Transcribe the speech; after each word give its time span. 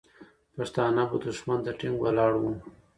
پښتانه 0.55 1.03
به 1.09 1.17
دښمن 1.23 1.59
ته 1.65 1.71
ټینګ 1.79 1.97
ولاړ 2.01 2.33
وو. 2.41 2.51